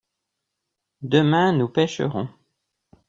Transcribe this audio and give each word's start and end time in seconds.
demain 1.03 1.53
nous 1.53 1.69
pêcherons. 1.71 2.27